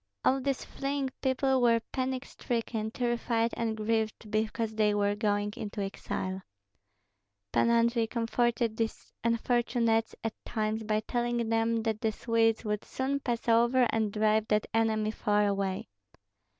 [0.25, 5.79] All these fleeing people were panic stricken, terrified and grieved because they were going into
[5.83, 6.41] exile.
[7.51, 13.19] Pan Andrei comforted these unfortunates at times by telling them that the Swedes would soon
[13.19, 15.87] pass over and drive that enemy far away.